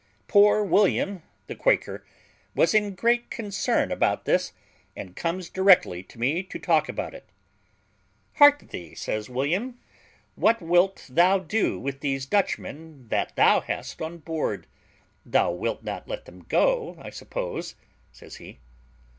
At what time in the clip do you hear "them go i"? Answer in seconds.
16.25-17.11